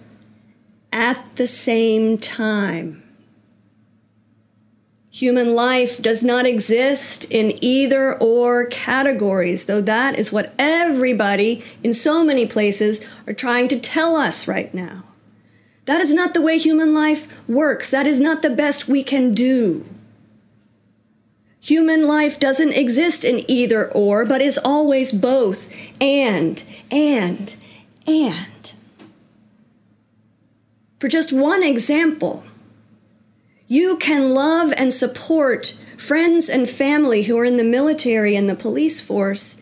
at 0.91 1.37
the 1.37 1.47
same 1.47 2.17
time. 2.17 3.03
Human 5.19 5.57
life 5.57 6.01
does 6.01 6.23
not 6.23 6.47
exist 6.47 7.25
in 7.29 7.59
either 7.61 8.15
or 8.23 8.67
categories, 8.67 9.67
though 9.67 9.81
that 9.81 10.17
is 10.17 10.33
what 10.33 10.55
everybody 10.61 11.65
in 11.83 11.93
so 11.93 12.23
many 12.23 12.47
places 12.47 13.05
are 13.27 13.33
trying 13.33 13.67
to 13.67 13.81
tell 13.81 14.15
us 14.15 14.47
right 14.47 14.73
now. 14.73 15.03
That 15.87 16.01
is 16.01 16.15
not 16.15 16.35
the 16.35 16.41
way 16.41 16.57
human 16.57 16.95
life 16.95 17.43
works. 17.49 17.91
That 17.91 18.07
is 18.07 18.21
not 18.21 18.43
the 18.43 18.51
best 18.51 18.87
we 18.87 19.03
can 19.03 19.35
do. 19.35 19.85
Human 21.63 22.07
life 22.07 22.39
doesn't 22.39 22.75
exist 22.75 23.25
in 23.25 23.43
either 23.51 23.91
or, 23.91 24.25
but 24.25 24.41
is 24.41 24.57
always 24.65 25.11
both 25.11 25.69
and, 26.01 26.63
and, 26.93 27.57
and. 28.07 28.73
For 31.01 31.09
just 31.09 31.33
one 31.33 31.65
example, 31.65 32.45
you 33.69 33.99
can 33.99 34.31
love 34.35 34.73
and 34.77 34.93
support 34.93 35.79
friends 35.97 36.49
and 36.49 36.69
family 36.69 37.25
who 37.25 37.39
are 37.39 37.45
in 37.45 37.59
the 37.59 37.65
military 37.65 38.35
and 38.35 38.49
the 38.49 38.57
police 38.57 39.01
force 39.01 39.61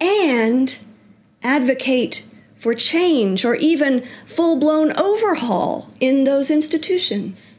and 0.00 0.78
advocate 1.42 2.26
for 2.54 2.74
change 2.74 3.44
or 3.44 3.54
even 3.54 4.02
full 4.26 4.58
blown 4.58 4.92
overhaul 4.98 5.92
in 5.98 6.24
those 6.24 6.50
institutions. 6.50 7.58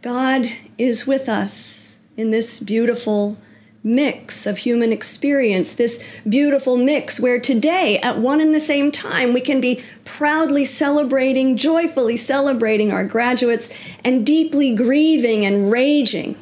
God 0.00 0.46
is 0.78 1.06
with 1.06 1.28
us 1.28 1.98
in 2.16 2.30
this 2.30 2.60
beautiful 2.60 3.36
mix 3.82 4.46
of 4.46 4.58
human 4.58 4.92
experience, 4.92 5.74
this 5.74 6.20
beautiful 6.28 6.76
mix 6.76 7.20
where 7.20 7.40
today, 7.40 7.98
at 8.02 8.18
one 8.18 8.40
and 8.40 8.54
the 8.54 8.60
same 8.60 8.90
time, 8.90 9.32
we 9.32 9.40
can 9.40 9.60
be 9.60 9.82
proudly 10.04 10.64
celebrating, 10.64 11.56
joyfully 11.56 12.16
celebrating 12.16 12.92
our 12.92 13.04
graduates, 13.04 13.96
and 14.04 14.26
deeply 14.26 14.74
grieving 14.74 15.44
and 15.44 15.70
raging 15.70 16.36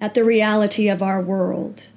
at 0.00 0.14
the 0.14 0.24
reality 0.24 0.88
of 0.88 1.02
our 1.02 1.20
world. 1.20 1.90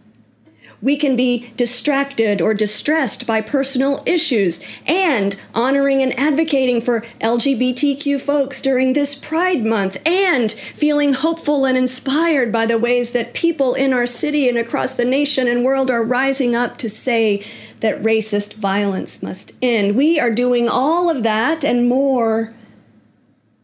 We 0.82 0.98
can 0.98 1.16
be 1.16 1.52
distracted 1.56 2.42
or 2.42 2.54
distressed 2.54 3.26
by 3.26 3.42
personal 3.42 4.04
issues 4.06 4.82
and 4.86 5.40
honoring 5.54 6.02
and 6.02 6.18
advocating 6.20 6.82
for 6.82 7.02
LGBTQ 7.22 8.20
folks 8.20 8.62
during 8.62 8.94
this 8.94 9.16
Pride 9.16 9.66
Month 9.66 9.98
and 10.06 10.52
feeling 10.52 11.14
hopeful 11.14 11.66
and 11.66 11.78
inspired 11.78 12.52
by 12.52 12.66
the 12.66 12.78
ways 12.78 13.12
that 13.12 13.34
people 13.34 13.74
in 13.74 13.94
our 13.94 14.06
city 14.06 14.50
and 14.50 14.58
across 14.58 14.94
the 14.94 15.06
nation 15.06 15.48
and 15.48 15.64
world 15.64 15.90
are 15.90 16.04
rising 16.04 16.56
up 16.56 16.78
to 16.78 16.90
say 16.90 17.46
that 17.80 18.02
racist 18.02 18.56
violence 18.56 19.24
must 19.24 19.54
end. 19.62 19.96
We 19.96 20.20
are 20.20 20.32
doing 20.32 20.70
all 20.70 21.10
of 21.10 21.24
that 21.24 21.64
and 21.64 21.88
more 21.88 22.54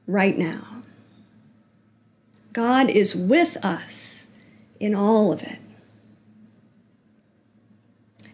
right 0.07 0.37
now. 0.37 0.83
God 2.53 2.89
is 2.89 3.15
with 3.15 3.57
us 3.63 4.27
in 4.79 4.95
all 4.95 5.31
of 5.31 5.43
it. 5.43 5.59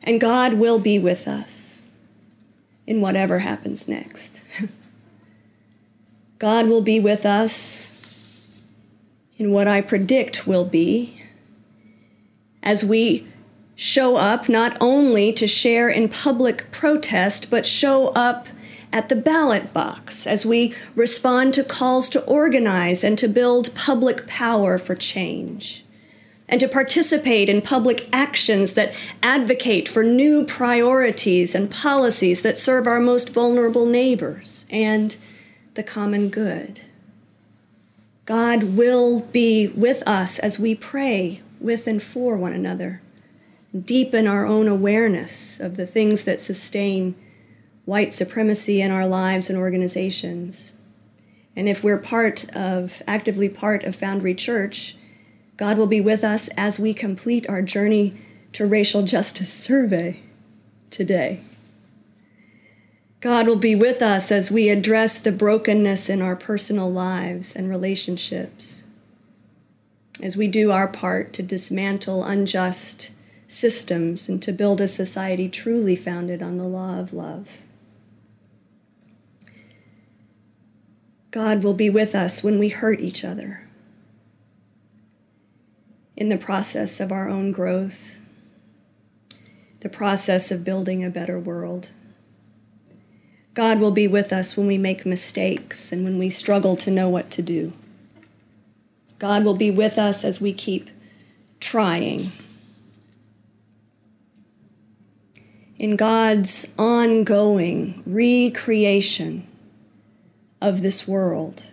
And 0.06 0.22
God 0.22 0.54
will 0.54 0.80
be 0.80 1.00
with 1.00 1.28
us 1.28 1.98
in 2.86 3.02
whatever 3.02 3.40
happens 3.40 3.88
next. 3.88 4.42
God 6.40 6.68
will 6.68 6.82
be 6.82 7.00
with 7.00 7.26
us 7.26 8.62
in 9.38 9.52
what 9.52 9.68
I 9.68 9.82
predict 9.82 10.46
will 10.46 10.66
be 10.66 11.22
as 12.62 12.84
we 12.84 13.28
show 13.76 14.16
up 14.16 14.48
not 14.48 14.78
only 14.80 15.34
to 15.34 15.48
share 15.48 15.90
in 15.90 16.08
public 16.08 16.72
protest, 16.72 17.50
but 17.50 17.66
show 17.66 18.10
up 18.10 18.48
at 18.94 19.10
the 19.10 19.16
ballot 19.16 19.74
box 19.74 20.26
as 20.26 20.46
we 20.46 20.74
respond 20.96 21.54
to 21.54 21.64
calls 21.64 22.08
to 22.10 22.24
organize 22.26 23.04
and 23.04 23.18
to 23.18 23.28
build 23.28 23.76
public 23.76 24.28
power 24.28 24.78
for 24.78 24.96
change 24.96 25.85
and 26.48 26.60
to 26.60 26.68
participate 26.68 27.50
in 27.50 27.62
public 27.62 28.08
actions 28.14 28.74
that 28.74 28.94
advocate 29.24 29.88
for 29.88 30.04
new 30.04 30.46
priorities 30.46 31.56
and 31.56 31.72
policies 31.72 32.42
that 32.44 32.58
serve 32.58 32.86
our 32.86 33.00
most 33.00 33.34
vulnerable 33.34 33.86
neighbors 33.86 34.66
and 34.70 35.18
the 35.74 35.84
common 35.84 36.30
good. 36.30 36.82
God 38.26 38.76
will 38.76 39.22
be 39.22 39.68
with 39.68 40.08
us 40.08 40.40
as 40.40 40.60
we 40.60 40.76
pray 40.76 41.42
with 41.60 41.88
and 41.88 42.02
for 42.02 42.38
one 42.38 42.54
another, 42.54 43.02
deepen 43.78 44.28
our 44.28 44.46
own 44.46 44.68
awareness 44.68 45.60
of 45.60 45.78
the 45.78 45.86
things 45.86 46.24
that 46.24 46.40
sustain 46.40 47.16
white 47.86 48.14
supremacy 48.14 48.82
in 48.82 48.92
our 48.92 49.08
lives 49.08 49.50
and 49.50 49.58
organizations. 49.58 50.74
And 51.56 51.70
if 51.70 51.84
we're 51.84 52.00
part 52.00 52.46
of, 52.56 53.02
actively 53.08 53.50
part 53.50 53.84
of 53.84 53.96
Foundry 53.96 54.34
Church, 54.34 54.96
God 55.58 55.78
will 55.78 55.88
be 55.88 56.02
with 56.02 56.24
us 56.24 56.50
as 56.58 56.80
we 56.80 56.94
complete 56.94 57.50
our 57.50 57.62
journey 57.62 58.12
to 58.54 58.66
racial 58.66 59.04
justice 59.04 59.54
survey 59.54 60.20
today. 60.90 61.42
God 63.22 63.48
will 63.48 63.56
be 63.56 63.76
with 63.76 64.02
us 64.02 64.32
as 64.32 64.52
we 64.52 64.70
address 64.70 65.18
the 65.18 65.32
brokenness 65.32 66.10
in 66.10 66.22
our 66.22 66.36
personal 66.36 66.92
lives 66.92 67.56
and 67.56 67.70
relationships, 67.70 68.88
as 70.22 70.38
we 70.38 70.48
do 70.48 70.72
our 70.72 70.88
part 70.88 71.34
to 71.34 71.44
dismantle 71.44 72.24
unjust 72.24 73.12
systems 73.48 74.28
and 74.28 74.42
to 74.42 74.52
build 74.52 74.82
a 74.82 74.88
society 74.88 75.48
truly 75.48 75.96
founded 75.96 76.42
on 76.42 76.58
the 76.58 76.68
law 76.68 77.00
of 77.00 77.14
love. 77.14 77.62
God 81.32 81.64
will 81.64 81.74
be 81.74 81.90
with 81.90 82.14
us 82.14 82.44
when 82.44 82.60
we 82.60 82.70
hurt 82.70 83.00
each 83.00 83.24
other 83.24 83.65
in 86.16 86.30
the 86.30 86.38
process 86.38 87.00
of 87.00 87.12
our 87.12 87.28
own 87.28 87.52
growth, 87.52 88.22
the 89.82 89.90
process 89.90 90.52
of 90.52 90.64
building 90.64 91.04
a 91.04 91.10
better 91.10 91.40
world. 91.40 91.92
God 93.54 93.80
will 93.80 93.92
be 93.92 94.08
with 94.08 94.34
us 94.34 94.58
when 94.58 94.68
we 94.68 94.78
make 94.78 95.06
mistakes 95.06 95.92
and 95.92 96.04
when 96.04 96.18
we 96.18 96.30
struggle 96.30 96.76
to 96.78 96.92
know 96.92 97.10
what 97.10 97.32
to 97.32 97.42
do. 97.42 97.74
God 99.18 99.46
will 99.46 99.56
be 99.56 99.72
with 99.72 99.98
us 99.98 100.26
as 100.26 100.42
we 100.42 100.52
keep 100.52 100.90
trying. 101.62 102.32
In 105.78 105.96
God's 105.96 106.74
ongoing 106.78 108.04
recreation 108.06 109.48
of 110.62 110.82
this 110.82 111.08
world, 111.08 111.72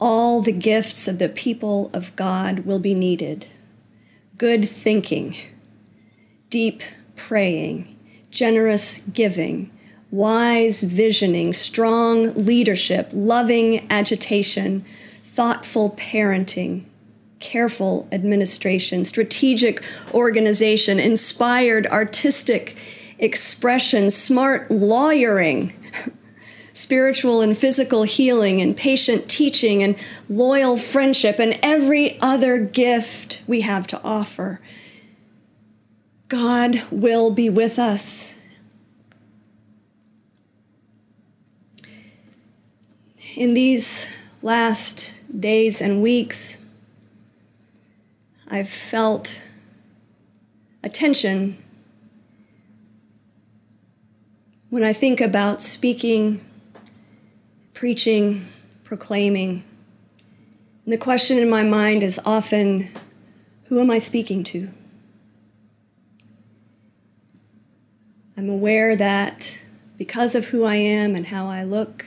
all 0.00 0.40
the 0.40 0.52
gifts 0.52 1.08
of 1.08 1.18
the 1.18 1.28
people 1.28 1.90
of 1.92 2.14
God 2.16 2.60
will 2.60 2.78
be 2.78 2.94
needed. 2.94 3.46
Good 4.36 4.68
thinking, 4.68 5.36
deep 6.50 6.82
praying, 7.16 7.96
generous 8.30 9.00
giving, 9.12 9.70
wise 10.10 10.82
visioning, 10.82 11.52
strong 11.52 12.32
leadership, 12.34 13.10
loving 13.12 13.86
agitation, 13.90 14.84
thoughtful 15.22 15.90
parenting, 15.90 16.84
careful 17.40 18.08
administration, 18.12 19.04
strategic 19.04 19.82
organization, 20.14 20.98
inspired 20.98 21.86
artistic 21.86 22.76
expression, 23.18 24.10
smart 24.10 24.70
lawyering 24.70 25.72
spiritual 26.78 27.40
and 27.40 27.58
physical 27.58 28.04
healing 28.04 28.60
and 28.60 28.76
patient 28.76 29.28
teaching 29.28 29.82
and 29.82 29.96
loyal 30.28 30.78
friendship 30.78 31.40
and 31.40 31.58
every 31.60 32.16
other 32.20 32.58
gift 32.64 33.42
we 33.48 33.62
have 33.62 33.86
to 33.86 34.00
offer. 34.02 34.60
God 36.28 36.80
will 36.92 37.32
be 37.32 37.50
with 37.50 37.78
us. 37.78 38.34
In 43.36 43.54
these 43.54 44.12
last 44.40 45.14
days 45.38 45.80
and 45.80 46.00
weeks, 46.00 46.58
I've 48.48 48.68
felt 48.68 49.42
a 50.84 50.88
tension 50.88 51.56
when 54.70 54.84
I 54.84 54.92
think 54.92 55.20
about 55.20 55.60
speaking 55.60 56.40
preaching, 57.78 58.44
proclaiming. 58.82 59.62
And 60.84 60.92
the 60.92 60.98
question 60.98 61.38
in 61.38 61.48
my 61.48 61.62
mind 61.62 62.02
is 62.02 62.18
often 62.26 62.88
who 63.66 63.80
am 63.80 63.88
I 63.88 63.98
speaking 63.98 64.42
to? 64.44 64.70
I'm 68.36 68.48
aware 68.50 68.96
that 68.96 69.64
because 69.96 70.34
of 70.34 70.48
who 70.48 70.64
I 70.64 70.74
am 70.74 71.14
and 71.14 71.28
how 71.28 71.46
I 71.46 71.62
look, 71.62 72.04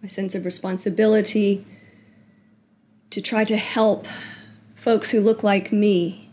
my 0.00 0.08
sense 0.08 0.34
of 0.34 0.46
responsibility 0.46 1.62
to 3.10 3.20
try 3.20 3.44
to 3.44 3.58
help 3.58 4.06
folks 4.74 5.10
who 5.10 5.20
look 5.20 5.42
like 5.42 5.72
me 5.72 6.30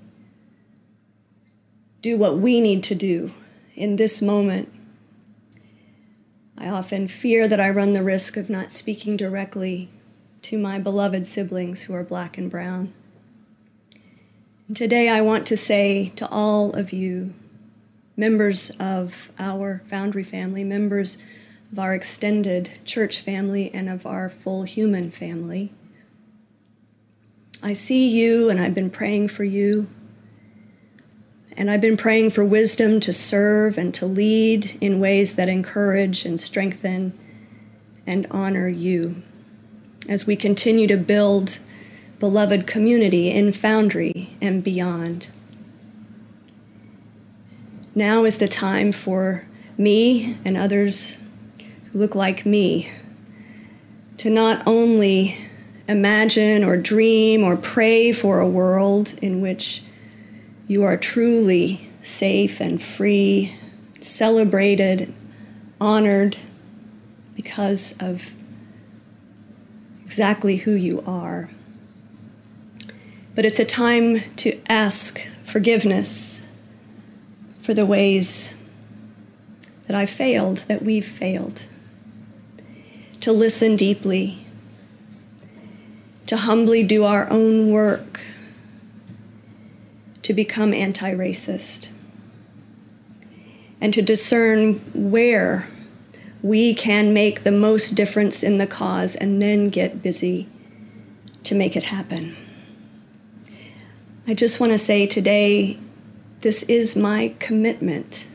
do 2.01 2.17
what 2.17 2.37
we 2.37 2.61
need 2.61 2.81
to 2.83 2.95
do 2.95 3.33
in 3.75 3.97
this 3.97 4.21
moment 4.21 4.71
I 6.61 6.67
often 6.67 7.07
fear 7.07 7.47
that 7.47 7.61
I 7.61 7.69
run 7.69 7.93
the 7.93 8.03
risk 8.03 8.35
of 8.35 8.49
not 8.49 8.73
speaking 8.73 9.15
directly 9.15 9.87
to 10.41 10.57
my 10.57 10.77
beloved 10.77 11.25
siblings 11.25 11.83
who 11.83 11.93
are 11.93 12.03
black 12.03 12.37
and 12.37 12.51
brown. 12.51 12.93
And 14.67 14.75
today 14.75 15.07
I 15.07 15.21
want 15.21 15.47
to 15.47 15.57
say 15.57 16.11
to 16.17 16.27
all 16.29 16.71
of 16.71 16.91
you, 16.91 17.33
members 18.17 18.71
of 18.71 19.31
our 19.39 19.81
Foundry 19.87 20.25
family, 20.25 20.65
members 20.65 21.17
of 21.71 21.79
our 21.79 21.95
extended 21.95 22.79
church 22.83 23.21
family, 23.21 23.73
and 23.73 23.87
of 23.87 24.05
our 24.05 24.27
full 24.27 24.63
human 24.63 25.11
family. 25.11 25.71
I 27.63 27.71
see 27.71 28.09
you, 28.09 28.49
and 28.49 28.59
I've 28.59 28.75
been 28.75 28.89
praying 28.89 29.29
for 29.29 29.45
you. 29.45 29.87
And 31.59 31.69
I've 31.69 31.81
been 31.81 31.97
praying 31.97 32.29
for 32.29 32.45
wisdom 32.45 33.01
to 33.01 33.11
serve 33.11 33.77
and 33.77 33.93
to 33.95 34.05
lead 34.05 34.77
in 34.79 35.01
ways 35.01 35.35
that 35.35 35.49
encourage 35.49 36.23
and 36.23 36.39
strengthen 36.39 37.11
and 38.07 38.25
honor 38.31 38.69
you 38.69 39.21
as 40.07 40.25
we 40.25 40.37
continue 40.37 40.87
to 40.87 40.95
build 40.95 41.59
beloved 42.17 42.65
community 42.65 43.29
in 43.29 43.51
Foundry 43.51 44.29
and 44.41 44.63
beyond. 44.63 45.29
Now 47.93 48.23
is 48.23 48.37
the 48.37 48.47
time 48.47 48.93
for 48.93 49.45
me 49.77 50.37
and 50.45 50.55
others 50.55 51.21
who 51.91 51.99
look 51.99 52.15
like 52.15 52.45
me 52.45 52.89
to 54.17 54.29
not 54.29 54.65
only 54.65 55.37
imagine 55.89 56.63
or 56.63 56.77
dream 56.77 57.43
or 57.43 57.57
pray 57.57 58.13
for 58.13 58.39
a 58.39 58.47
world 58.47 59.15
in 59.21 59.41
which 59.41 59.83
you 60.69 60.83
are 60.83 60.95
truly 60.95 61.81
safe 62.03 62.61
and 62.61 62.79
free, 62.79 63.55
celebrated, 63.99 65.11
honored 65.81 66.37
because 67.35 67.95
of 67.99 68.35
exactly 70.05 70.57
who 70.57 70.71
you 70.71 71.01
are. 71.07 71.49
But 73.33 73.45
it's 73.45 73.59
a 73.59 73.65
time 73.65 74.19
to 74.35 74.61
ask 74.69 75.19
forgiveness 75.43 76.47
for 77.63 77.73
the 77.73 77.85
ways 77.85 78.55
that 79.87 79.95
I 79.95 80.05
failed, 80.05 80.59
that 80.67 80.83
we've 80.83 81.03
failed, 81.03 81.65
to 83.21 83.31
listen 83.31 83.75
deeply, 83.75 84.37
to 86.27 86.37
humbly 86.37 86.83
do 86.83 87.05
our 87.05 87.27
own 87.31 87.71
work, 87.71 88.08
to 90.29 90.33
become 90.35 90.75
anti 90.75 91.11
racist, 91.11 91.89
and 93.81 93.91
to 93.91 93.99
discern 93.99 94.75
where 94.93 95.67
we 96.43 96.71
can 96.75 97.15
make 97.15 97.41
the 97.41 97.51
most 97.51 97.95
difference 97.95 98.43
in 98.43 98.59
the 98.59 98.67
cause 98.67 99.15
and 99.15 99.41
then 99.41 99.69
get 99.69 100.03
busy 100.03 100.47
to 101.41 101.55
make 101.55 101.75
it 101.75 101.85
happen. 101.85 102.35
I 104.27 104.35
just 104.35 104.59
want 104.59 104.71
to 104.71 104.77
say 104.77 105.07
today 105.07 105.79
this 106.41 106.61
is 106.61 106.95
my 106.95 107.33
commitment, 107.39 108.27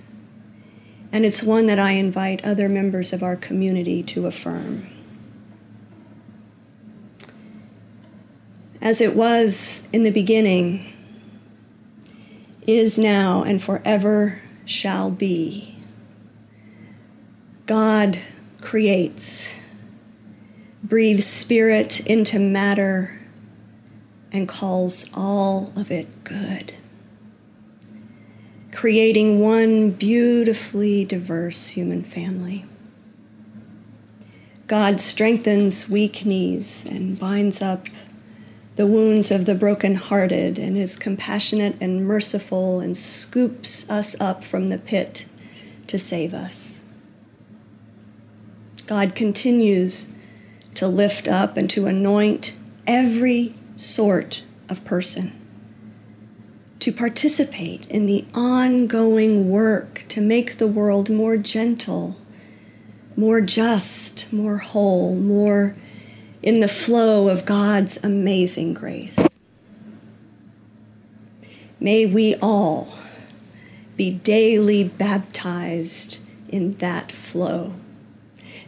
and 1.13 1.25
it's 1.25 1.45
one 1.45 1.69
that 1.69 1.79
I 1.79 1.93
invite 1.93 2.45
other 2.45 2.69
members 2.69 3.13
of 3.13 3.23
our 3.23 3.37
community 3.37 4.03
to 4.03 4.27
affirm. 4.27 4.89
As 8.83 9.01
it 9.01 9.15
was 9.15 9.87
in 9.93 10.03
the 10.03 10.11
beginning, 10.11 10.91
is 12.67 12.99
now, 12.99 13.43
and 13.43 13.63
forever 13.63 14.41
shall 14.65 15.11
be. 15.11 15.77
God 17.67 18.19
creates, 18.61 19.59
breathes 20.83 21.27
spirit 21.27 22.01
into 22.01 22.39
matter, 22.39 23.21
and 24.33 24.49
calls 24.49 25.11
all 25.15 25.73
of 25.77 25.91
it 25.91 26.25
good 26.25 26.75
creating 28.75 29.41
one 29.41 29.93
beautifully 29.93 31.05
diverse 31.05 31.69
human 31.69 32.03
family. 32.03 32.67
God 34.67 35.01
strengthens 35.01 35.89
weak 35.89 36.27
knees 36.27 36.85
and 36.91 37.19
binds 37.19 37.63
up 37.63 37.87
the 38.77 38.87
wounds 38.87 39.31
of 39.31 39.45
the 39.45 39.55
brokenhearted 39.55 40.59
and 40.59 40.77
is 40.77 40.97
compassionate 40.97 41.77
and 41.81 42.07
merciful 42.07 42.81
and 42.81 42.97
scoops 42.97 43.89
us 43.89 44.19
up 44.21 44.43
from 44.43 44.69
the 44.69 44.79
pit 44.79 45.27
to 45.87 45.99
save 45.99 46.35
us. 46.35 46.83
God 48.87 49.15
continues 49.15 50.13
to 50.75 50.89
lift 50.89 51.29
up 51.29 51.57
and 51.57 51.71
to 51.71 51.87
anoint 51.87 52.57
every 52.87 53.55
sort 53.77 54.43
of 54.69 54.85
person 54.85 55.41
to 56.85 56.93
participate 56.93 57.87
in 57.87 58.05
the 58.05 58.27
ongoing 58.35 59.49
work 59.49 60.05
to 60.07 60.21
make 60.21 60.59
the 60.59 60.67
world 60.67 61.09
more 61.09 61.39
gentle, 61.39 62.15
more 63.17 63.41
just, 63.41 64.31
more 64.31 64.59
whole, 64.59 65.15
more 65.15 65.75
in 66.45 66.61
the 66.61 66.69
flow 66.69 67.29
of 67.29 67.47
God's 67.47 67.97
amazing 68.05 68.75
grace. 68.75 69.19
May 71.81 72.05
we 72.05 72.35
all 72.43 72.95
be 73.97 74.11
daily 74.11 74.85
baptized 74.85 76.19
in 76.51 76.73
that 76.73 77.11
flow, 77.11 77.73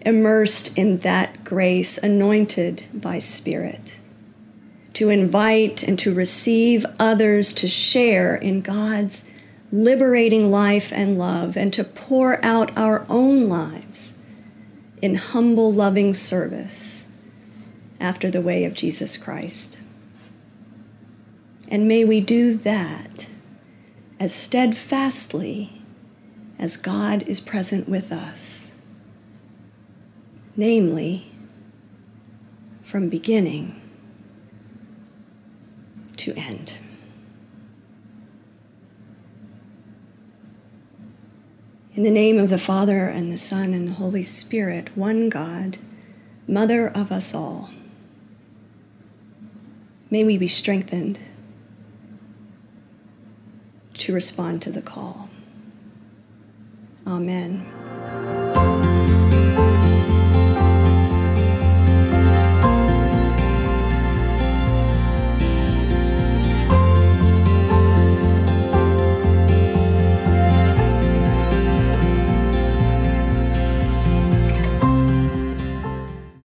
immersed 0.00 0.76
in 0.78 0.98
that 0.98 1.44
grace, 1.44 1.98
anointed 1.98 2.84
by 2.94 3.18
Spirit 3.18 4.00
to 4.94 5.10
invite 5.10 5.82
and 5.82 5.98
to 5.98 6.14
receive 6.14 6.86
others 6.98 7.52
to 7.52 7.68
share 7.68 8.34
in 8.34 8.62
God's 8.62 9.30
liberating 9.70 10.50
life 10.50 10.90
and 10.94 11.18
love, 11.18 11.58
and 11.58 11.74
to 11.74 11.84
pour 11.84 12.42
out 12.42 12.74
our 12.74 13.04
own 13.10 13.50
lives 13.50 14.16
in 15.02 15.16
humble, 15.16 15.70
loving 15.70 16.14
service 16.14 17.05
after 18.00 18.30
the 18.30 18.40
way 18.40 18.64
of 18.64 18.74
Jesus 18.74 19.16
Christ. 19.16 19.80
And 21.68 21.88
may 21.88 22.04
we 22.04 22.20
do 22.20 22.54
that 22.54 23.28
as 24.20 24.34
steadfastly 24.34 25.72
as 26.58 26.76
God 26.76 27.22
is 27.24 27.40
present 27.40 27.88
with 27.88 28.12
us, 28.12 28.72
namely, 30.56 31.26
from 32.82 33.08
beginning 33.08 33.80
to 36.16 36.32
end. 36.34 36.78
In 41.94 42.02
the 42.02 42.10
name 42.10 42.38
of 42.38 42.50
the 42.50 42.58
Father, 42.58 43.06
and 43.06 43.32
the 43.32 43.38
Son, 43.38 43.72
and 43.72 43.88
the 43.88 43.94
Holy 43.94 44.22
Spirit, 44.22 44.94
one 44.96 45.28
God, 45.28 45.78
Mother 46.46 46.88
of 46.88 47.10
us 47.10 47.34
all, 47.34 47.70
may 50.10 50.24
we 50.24 50.38
be 50.38 50.48
strengthened 50.48 51.20
to 53.94 54.12
respond 54.12 54.62
to 54.62 54.70
the 54.70 54.82
call. 54.82 55.30
Amen. 57.06 57.75